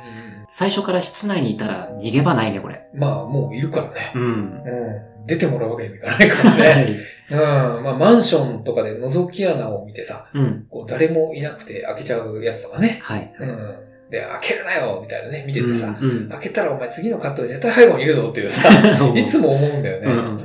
[0.51, 2.89] 最初から室内にいたら逃げ場ないね、これ。
[2.91, 2.99] うん。
[2.99, 4.11] まあ、もういるからね。
[4.15, 4.63] うん。
[4.65, 5.25] うん。
[5.27, 6.97] 出てもらうわけにもいかないからね。
[7.29, 7.37] うん。
[7.83, 10.65] まあ、マンションとかで覗き穴を見てさ、うん。
[10.67, 12.97] こう、誰もいなくて開けちゃうやつとかね。
[13.03, 13.31] はい。
[13.39, 13.75] うん。
[14.09, 16.09] で、開けるなよみたいなね、見ててさ、うん。
[16.09, 18.67] うん開けたらお前次のカットで絶対背後にいるぞっていうさ、
[19.15, 20.05] いつも思うんだよね。
[20.07, 20.39] うん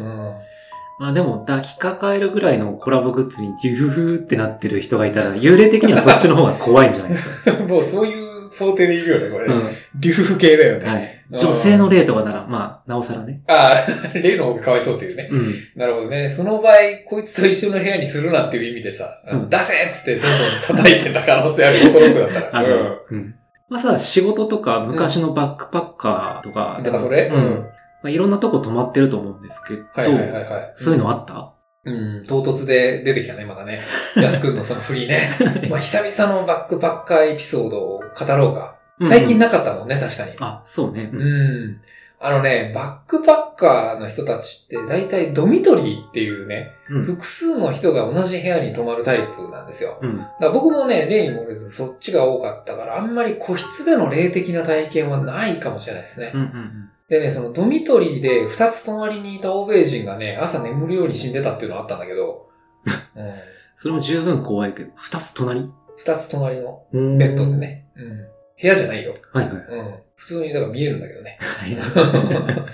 [1.00, 7.50] まあでも、抱きかかえるぐらいのコラボグッズにデュフフってなってる人がいたら、幽霊的にはそっちの方が怖いんじゃないですか？
[7.50, 9.46] う んもうそういう想定でいるよね、これ。
[9.52, 9.62] うん。
[9.96, 10.86] デュフ系だよね。
[10.86, 11.20] はい。
[11.32, 13.40] 女性の霊とかなら、まあ、なおさらね。
[13.48, 15.28] ああ、 例の方がかわいそうっていうね。
[15.32, 15.54] うん。
[15.74, 16.28] なるほどね。
[16.28, 16.74] その場合、
[17.08, 22.68] こいつと一緒の部屋にするなっていう意味でさ、うん出せっつってどんどん叩いてた可能性ある、フォトロックだったあら。
[22.68, 23.34] の、うん。
[23.74, 27.26] まあさ、仕事とか昔のバックパッカーとかだからそれ？
[27.26, 27.66] うん。
[28.02, 30.72] まあ、いろんなとこ泊まってると思うんですけど、はいはいはいはい。
[30.76, 31.54] そういうのあった？
[31.86, 33.80] うん、唐突で出てきたね、まだね。
[34.16, 35.30] 安くんのその振りね。
[35.68, 38.76] まあ、久々のバックパッカーエピソードを語ろうか。
[39.02, 40.32] 最近なかったもんね、確かに。
[40.38, 41.10] あ、そうね。
[41.12, 41.80] うん。
[42.20, 47.04] あのね、バックパッカーの人たちって大体ドミトリーっていうね、うん。
[47.04, 49.98] 複数の人が同じ部屋に泊まるタイプなんですよ。
[50.00, 50.18] うん。
[50.18, 56.32] だから僕もね、例に漏れずそっちが多かったから、あんまり個室での霊的な体験はないかもしれないですね。
[56.34, 56.40] うん。
[56.40, 56.90] うん。
[57.08, 62.48] でね、そのドミトリーで二つ隣にいた欧米人がね、朝眠るように死んでたっていうのがあったんだけど、
[63.16, 63.32] うん、
[63.76, 65.70] それも十分怖いけど、二つ隣？
[65.96, 67.56] 二つ隣のベベッドで。
[67.56, 68.33] ね、うん。
[68.60, 69.14] 部屋じゃないよ。
[69.32, 69.54] はいはい。
[69.54, 69.94] うん。
[70.16, 71.38] 普通にだから見えるんだけどね。
[71.40, 71.76] はい。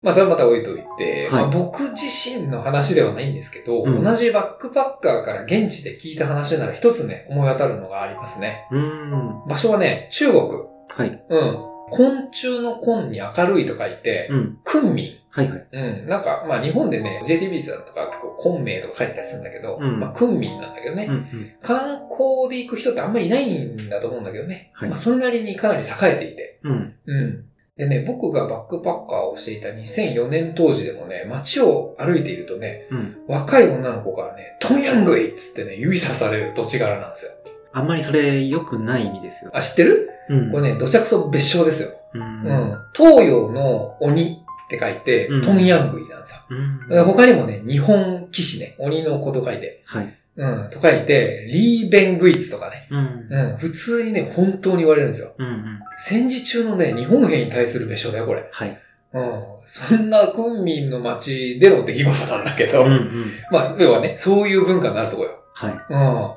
[0.00, 8.66] まあそれはまた置いといて、はいまあ、僕自身の話ではないんですけど、うん同じバックパッカーから現地で聞いた話なら一つね、思い当たるのがありますね。
[8.70, 9.42] うーん。
[9.48, 10.42] 場所はね、中国。
[10.88, 11.24] はい。
[11.28, 11.58] うん。
[11.90, 14.58] 昆虫の昆に明るいと書いて、うん。
[14.64, 15.17] 昆明。
[15.30, 15.66] はいはい。
[15.72, 16.06] うん。
[16.06, 21.14] なんか、まあ日本でね、JTB さんとか結構昆明とか書いてたりするんだけど、うんまあ昆明なんだけどね、うん。
[21.14, 21.52] うん。
[21.62, 24.70] 観光で行く人ってあんまりいないんだと思うんだけどね。
[24.74, 26.60] はいまあそれなりにかなり栄えていて。
[26.62, 26.94] うん。
[27.06, 27.44] うん。
[27.76, 33.16] でね、僕がバックパッカーをしていた2004年当時でもね、街を歩いているとね、うん。
[33.28, 37.32] 若い女の子からね、トンヤングイっつってね、指さされる土地柄なんですよ。
[37.72, 39.52] あんまりそれ良くない意味ですよ。
[39.54, 40.10] あ、知ってる？
[40.28, 40.50] うん。
[40.50, 41.90] これね、どちゃくそ別称ですよ。
[42.14, 42.18] う。
[42.18, 42.78] うんん。
[42.96, 46.40] 東洋の鬼って書いて、うんトンヤングイなんですよ。
[46.50, 46.88] うん。
[46.88, 50.14] で他にもね、日本騎士ね、鬼の子と書いて、はい。
[50.36, 53.26] うん、と書いて、リーベングイツとかね、うん。
[53.28, 55.32] うん、普通にね、本当に言われるんですよ。
[55.36, 55.46] うん。
[55.46, 55.80] うん。
[55.96, 58.48] 戦時中のね、日本兵に対する別称だよ、これ。
[58.52, 58.80] はい。
[59.14, 59.42] うん。
[59.66, 62.90] そんな軍民の街での出来事なんだけど、うん。
[62.90, 63.32] うん。
[63.50, 65.30] まあ、要はね、そういう文化になるとこよ。
[65.54, 65.72] はい。
[65.72, 66.32] うん。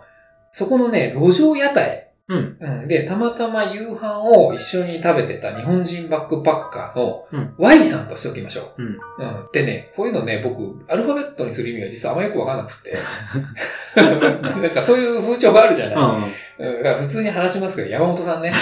[0.52, 2.11] そこのね、路上屋台。
[2.28, 2.58] うん。
[2.60, 2.88] うん。
[2.88, 8.86] で、たまたま夕飯を一緒に食べてた日本人バックパッカーのうん Y さんとしておきましょうん。
[8.86, 9.00] う。
[9.20, 9.50] うん。
[9.52, 12.98] でね、こういうのね、僕、アルファベットにする意味が実はあんまよくわかんなくて。
[14.62, 15.96] なんかそういう風潮があるじゃない。
[15.96, 16.34] うん。
[16.78, 16.84] うん。
[16.84, 18.52] だから普通に話しますけど、山本さんね。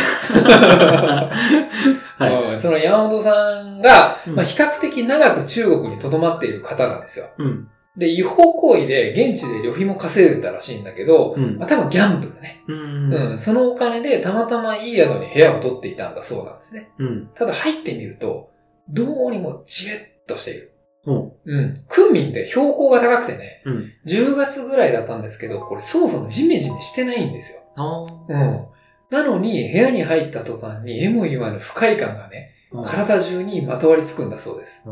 [2.18, 2.54] はい。
[2.54, 2.60] うん。
[2.60, 7.28] その山本さんが、うんまあ、比較的長く中国に留まっている方なんですよ。
[7.38, 7.68] うん。
[8.00, 12.64] で、違法行為で現地で旅費も稼いでたらしいんだけど、うんまあ、多分ギャンブルね。
[12.68, 13.14] うん。
[13.14, 13.38] うん。
[13.38, 16.92] そのお金でたまたまいい宿に部屋を取っていたんだそうなんですね。
[16.98, 17.28] うん。
[17.36, 18.52] ただ入ってみると、
[18.88, 20.74] どうにもじめっとしている。
[21.04, 21.84] ほうん。
[21.90, 23.72] クンミンって標高が高くてね、う。
[23.72, 23.92] うん。
[24.08, 27.62] 10月ぐらいだったんですけど、これそもそもジメジメしてないんですよ。
[27.76, 28.66] あうん。
[29.10, 32.84] なのに、部屋に入った途端に、えも言わぬ不快感がね、あ。
[32.84, 34.84] 体中にまとわりつくんだそうです。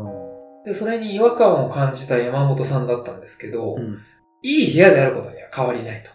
[0.68, 3.98] で、それに違和感を感じた山本さんだったんですけど、うん。
[4.42, 6.10] いい部屋であることには変わりないと。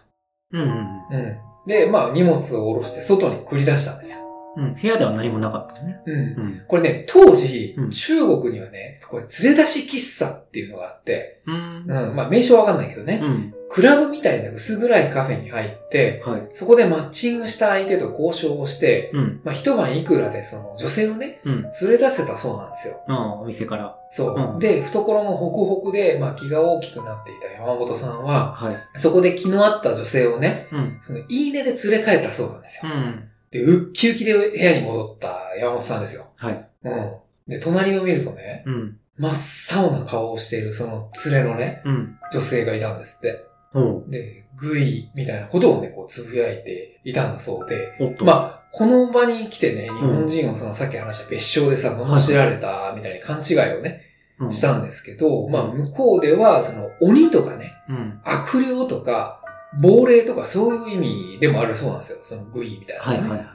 [0.51, 0.61] うん。
[0.61, 0.69] うん。
[0.69, 1.37] うん。
[1.67, 4.19] で、まあ荷物を下ろして外に繰り出したんですよ。
[4.55, 4.75] うん。
[4.75, 6.01] 部屋では何もなかったね。
[6.05, 6.19] うん。
[6.19, 6.61] うん。
[6.67, 11.85] これね、当時、うん中国にはね、これ連れ出し喫茶っていうのがあって、うん。
[11.87, 13.53] うん、まあ名称わかんないけどね、うん。
[13.73, 16.47] クラブみたいな薄暗いカフェに入って、はい。
[16.53, 19.41] そこでマッチングした相手と交渉をして、うん。
[19.43, 21.63] まあ一晩いくらでその女性をね、うん。
[21.63, 23.03] 連れ出せたそうなんですよ。
[23.41, 23.97] お店から。
[24.11, 24.35] そう。
[24.35, 28.77] うんで、懐もホクホクで、まあ気が大きくなっていた山本さんは、はい。
[28.93, 30.99] そこで気の合った女性をね、うん。
[31.01, 32.91] そのいいねで連れ帰ったそうなんですよ。
[32.93, 33.27] うん。
[33.49, 36.27] で、ウッキウキで部屋に戻った山本さんですよ。
[36.35, 36.69] はい。
[36.83, 37.11] うん。
[37.47, 38.99] で、隣を見るとね、うん。
[39.17, 42.19] 真っ青な顔をしているその連れのね、うん。
[42.31, 43.51] 女性がいたんですって。
[43.73, 44.05] おう。
[44.07, 48.25] で、グイみたいなことをね、こうつぶやいていたんだそうで、おっと。
[48.25, 54.01] まあ、この場に来てね、日本人をそのさっき話した別称でさ、罵られたみたいな勘違いをね、
[54.39, 58.19] うんしたんですけど、まあ、向こうでは、その鬼とかね、うん。
[58.23, 59.41] 悪霊とか、
[59.79, 62.19] 亡霊とかそういう意味でもあるそうなんですよ。
[62.23, 63.47] そのグイみたいな、はいはいはい。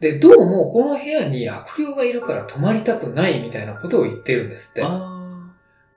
[0.00, 4.82] で、どうもこの部屋に悪霊がいるから泊まりたくないみたいなことを言ってるんですって。
[4.84, 5.13] あ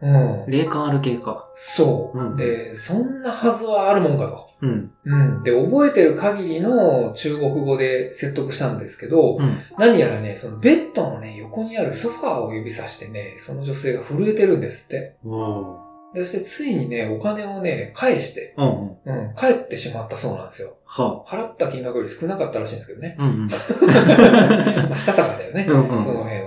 [0.01, 0.45] うんあ、。
[0.47, 1.49] 霊感ある系か。
[1.55, 4.49] そう、うんで、そんなはずはあるもんかと。
[4.61, 4.91] うん。
[5.05, 5.43] うん。
[5.43, 9.57] で、覚えてる限りの中国語で説得したんですけど、うん。
[9.77, 15.15] 何やらね、そのベッドのね、横にあるソファーを指さしてね、その女性が震えてるんですって。
[15.25, 15.87] おう。
[16.13, 19.27] で、そしてついにね、お金をね、返して、うんうん。
[19.27, 20.77] うん、帰ってしまったそうなんですよ。
[20.85, 23.15] は払った金額より少なかったらしいんですけどね。
[23.19, 23.23] あ。
[23.23, 23.47] うんうん。
[24.89, 25.65] まあ、したたかだよね。
[25.67, 26.46] うんうんその辺は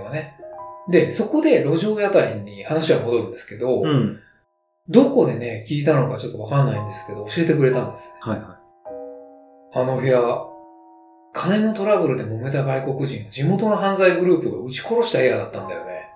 [0.89, 4.19] で、そこで路上屋台に話は戻るんですけど、うん。
[4.89, 8.11] どこでね、聞いたのかちょっとわかんないんですけど、教えてくれたんです。
[8.19, 8.57] はいは
[9.73, 10.21] あの部屋、
[11.33, 16.09] 金のトラブルで揉めた外国人を地元の犯罪グループが撃ち殺した部屋だったんだよね。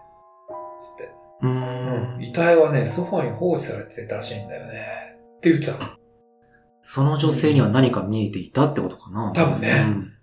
[0.80, 1.04] つって。
[1.04, 1.08] い。
[1.41, 2.23] うーん。
[2.23, 5.15] 遺体はね、ソファに放置されてたらしいんだよね。
[5.38, 5.91] って言ってたの。
[6.82, 9.32] その女性には何か見えていたってことかな。
[9.34, 10.14] 多分ねうんうん。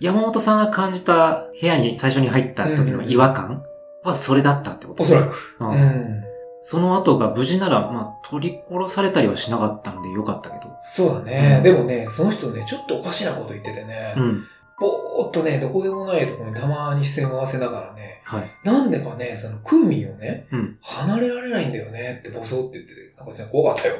[0.00, 3.64] 山本さんが感じた部屋に最初に入った時の違和感
[4.04, 5.02] はそれだったってこと？
[5.02, 5.56] おそらく。
[5.60, 6.24] ううんん。
[6.62, 10.72] その後が無事なら、まあ、取り殺されたりはしなかったのでよかったけど。
[10.82, 11.56] そうだね。
[11.58, 14.44] うんでもね、その人ね、ちょっとおかしなこと言っててね、うん。
[14.78, 18.50] ぼーっとね、どこでもないところにたまに視線を合わせながらね、はい。
[18.64, 20.78] なんでかね、その、クンミンをね、うん。
[20.82, 23.94] 離れられないんだよねってボソって言ってて、なんかね、怖かったよ。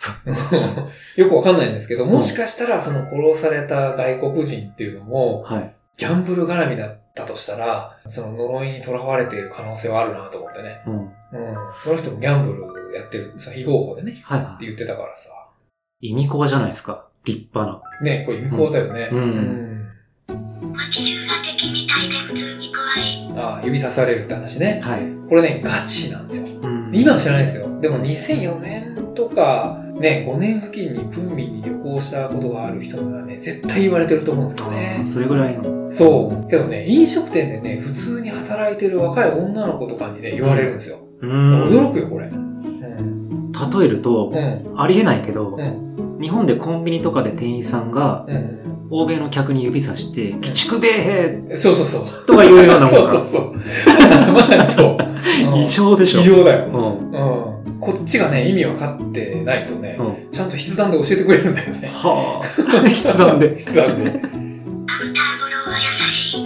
[1.16, 5.74] よくわかんないんですけど、もしかしたらその殺された外国人っていうのも、はい。
[5.98, 10.80] ギャンブル絡みだったとしたら、その呪いに囚われている可能性はあるなと思ってね。
[10.86, 10.94] うん。
[10.94, 11.10] うん。
[11.78, 15.28] その人もギャンブルやってる、さ、非合法でね、ってはいは言ってたからさ。
[16.00, 16.08] い。
[16.08, 17.06] イミコアじゃないですか。
[17.24, 18.02] 立派な。
[18.02, 19.10] ね、これ、向こうだよね。
[19.12, 19.70] うんうん
[20.28, 23.46] 街中が敵みたいで普通に怖い。
[23.46, 24.80] ああ、指さされるって話ね。
[24.82, 25.02] はい。
[25.28, 26.46] これね、ガチなんですよ。
[26.62, 27.80] うん今は知らないですよ。
[27.80, 35.12] でも2004年とか、ね、5年付近にクンミンに旅行したことがある人ならね、絶対言われてると思うんですけどあねー。
[35.12, 35.92] それぐらいの。
[35.92, 36.48] そう。
[36.48, 40.98] けどね、飲食店でね、普通に働いてる若い女の子とかにね、言われるんですよ。
[41.20, 41.64] うーん。
[41.68, 42.28] 驚くよ、これ。
[42.28, 43.52] うん。
[43.52, 44.74] 例えるとう、ん。
[44.80, 46.18] ありえないけど、うん。
[46.18, 48.60] 日本でコンビニとかで店員さんが、うん。
[48.92, 50.88] 欧米の客に指さして、鬼畜米
[51.48, 52.26] 兵そうそうそう。
[52.26, 54.32] とか言うようなもんそうかそうそう。
[54.32, 54.96] まさにそう。
[55.52, 56.20] うん異常でしょ。
[56.20, 56.64] 異常だよ。
[56.66, 57.10] うん。
[57.12, 57.59] うん。
[57.80, 60.30] こっちがね、意味分かってないとね、うん。
[60.30, 61.88] ちゃんと筆談で教えてくれるんだよね。
[61.88, 62.46] はあ。
[62.88, 63.56] 筆談で。
[63.56, 64.40] 筆談で。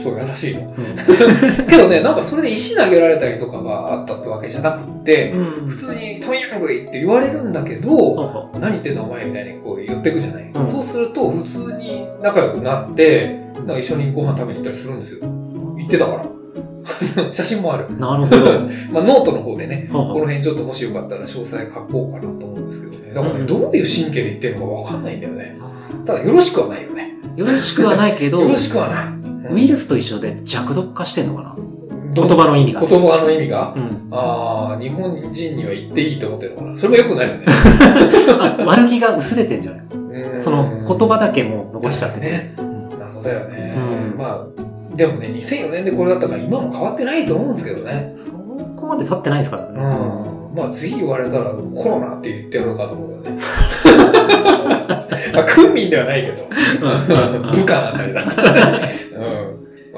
[0.05, 0.61] そう、優しいの。
[0.61, 15.21] うんけどね、なんかそれで石投げられたりとかがあったってわけじゃなくって、うん普通にトイヤングイって言われるんだけど、は何言ってんのお前みたいにこう言ってくじゃない、うんそうすると普通に仲良くなって、なんか一緒にご飯食べに行ったりするんですよ。
[15.79, 16.44] 言ってたから。
[17.33, 17.87] 写真もある。
[17.91, 18.53] あなるほど。
[18.93, 23.13] まあノートの方でね、はあこの辺ちょっともしよかったら詳細書こうかなと思うんですけどね。
[23.15, 25.59] だからね、うんどういう神経で言ってるのかわかんないんだよね。
[26.05, 27.15] ただよろしくはないよね。
[27.37, 29.03] よろしくはないけど、よろしくはな
[29.51, 29.55] い。
[29.55, 31.57] ウイルスと一緒で弱毒化してんのかな？
[32.15, 32.81] ど言葉の意味が。
[32.81, 33.75] 言葉の意味が？
[33.77, 34.09] うん。
[34.13, 36.77] ああ、日本人には言っていいと思ってるのかな？
[36.79, 37.45] それも良くないよね。
[38.39, 39.81] あ悪気が薄れてんじゃない？
[40.35, 42.55] うんその言葉だけもう残しちゃってね。
[42.59, 43.75] うん謎だよね。
[44.13, 44.47] うんまあ、
[44.97, 48.13] でもね、2004年でこれだったから今も変わってないと思うんですけどね。
[48.17, 49.75] そこまで経ってないですからうん。
[49.75, 49.81] ね。
[50.55, 53.39] まあ次言われたらコロナって言ってやろうかと思うよね。
[55.35, 56.45] まあ、訓民ではないけど、
[57.51, 59.04] 部下あたりだったらね。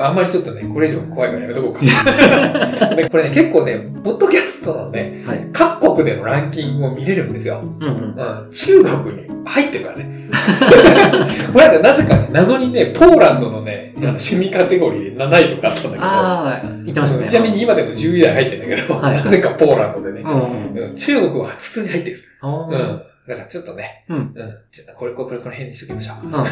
[0.07, 0.11] うん。
[0.11, 2.95] あんまりちょっとね、これ以上怖いからやめとこうか。
[2.95, 5.47] で これね、結構ね、ポッドキャストのね、はい。
[5.53, 7.61] 各国でのランキングを見れるんですよ。
[7.81, 7.95] うんうん。
[7.95, 10.17] うん、中国に入ってるからね。
[11.53, 17.29] これはね、なぜかね、謎にね、ポーランドのね、あの趣味カテゴリーで7位とかあったんだけど、あってましたね。
[17.29, 20.35] ちなみに今でも10位台入ってるんだけど、はい なぜかポーランドでね、うんう
[20.81, 20.89] ん。
[20.89, 22.21] うん中国は普通に入ってる。
[22.41, 23.03] あうん。
[23.27, 24.17] ーだからちょっとね、うん。
[24.17, 24.35] うん。
[24.71, 26.27] ちょっとこれ、これ、これ、この辺にしときましょう。
[26.27, 26.33] うん。
[26.33, 26.45] は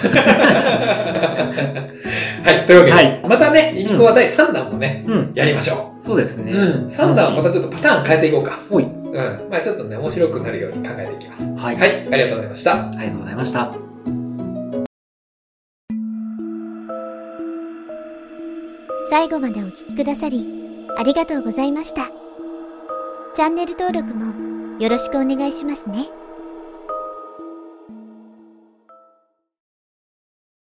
[2.64, 5.32] い、というわけで、はいまたね、イミコは第3弾もね、うん。
[5.34, 6.52] やりましょそうですね。
[6.52, 6.56] う。
[6.56, 6.86] うん。
[6.86, 8.58] 3弾はまたちょっとパターン変えていこうか。
[8.70, 8.84] おい。
[8.84, 9.12] うん。
[9.50, 11.44] まあちょっとね、面白くなるように考えていきます。
[11.54, 11.76] はい。
[11.76, 12.72] はい、ありがとうございました。
[12.72, 13.74] ありがとうございました。
[19.10, 20.44] 最後までお聞きくださり、
[20.96, 22.08] ありがとうございました。
[23.34, 26.23] チャンネル登録もよろしくお願いしますね。